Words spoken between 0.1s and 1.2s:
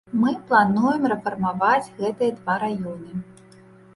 Мы плануем